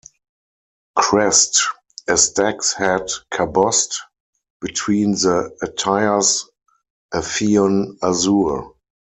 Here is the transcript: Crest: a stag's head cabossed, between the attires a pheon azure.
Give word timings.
Crest: 0.95 1.61
a 2.07 2.17
stag's 2.17 2.73
head 2.73 3.05
cabossed, 3.31 3.99
between 4.59 5.11
the 5.11 5.55
attires 5.61 6.43
a 7.13 7.19
pheon 7.21 7.99
azure. 8.01 8.71